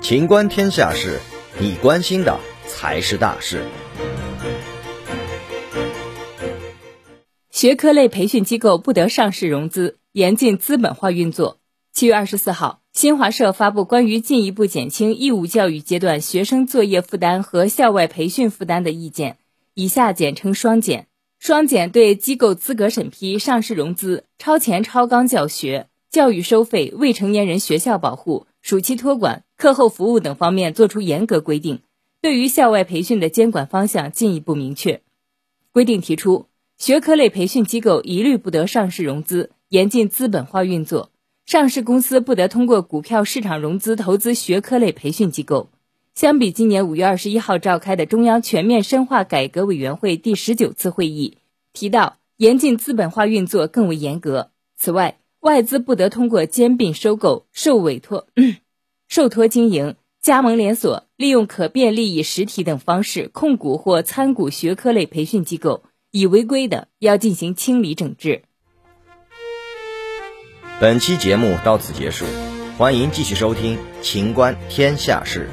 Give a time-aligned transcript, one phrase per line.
[0.00, 1.20] 情观天下事，
[1.60, 3.62] 你关心的才是大事。
[7.50, 11.58] 学科类培训机构不得上市融资，严禁资本化运作。
[11.92, 19.36] 七月二十四号，新华社发布关于进一步减轻义务教育阶段学生作业负担和校外培训负担的意见，
[19.74, 21.06] 以下简称“双减”。
[21.38, 25.86] 双减对机构资格审批、上市融资、超前超纲教学、
[26.18, 28.48] 教育收费、未成年人学校保护。
[28.60, 31.82] 暑期托管、课后服务等方面作出严格规定，
[32.20, 35.00] 对于校外培训的监管方向进一步明确。
[35.70, 41.12] 规定提出，学科类培训机构一律不得上市融资，严禁资本化运作，
[41.46, 45.70] 上市公司不得通过股票市场融资投资学科类培训机构。
[46.16, 51.38] 相比今年五月二十一号召开的中央全面深化改革委员会第十九次会议
[51.72, 54.50] 提到，严禁资本化运作更为严格。
[54.76, 58.26] 此外，外资不得通过兼并、收购、受委托、
[59.08, 68.42] 受托经营、加盟连锁、利用可变利益实体等方式控股或参股学科类培训机构，已违规的要进行清理整治。
[70.80, 72.24] 本期节目到此结束，
[72.76, 75.48] 欢迎继续收听《秦观天下事》。